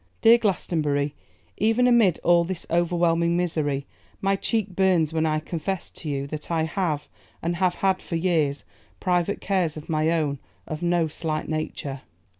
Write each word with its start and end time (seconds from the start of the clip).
Dear 0.23 0.39
Glastonbury, 0.39 1.13
even 1.57 1.85
amid 1.85 2.19
all 2.23 2.43
this 2.43 2.65
overwhelming 2.71 3.37
misery, 3.37 3.85
my 4.19 4.35
cheek 4.35 4.75
burns 4.75 5.13
when 5.13 5.27
I 5.27 5.39
confess 5.39 5.91
to 5.91 6.09
you 6.09 6.25
that 6.25 6.49
I 6.49 6.63
have, 6.63 7.07
and 7.39 7.57
have 7.57 7.75
had 7.75 8.01
for 8.01 8.15
years, 8.15 8.63
private 8.99 9.41
cares 9.41 9.77
of 9.77 9.89
my 9.89 10.09
own 10.09 10.39
of 10.65 10.81
no 10.81 11.07
slight 11.07 11.47
nature. 11.47 12.01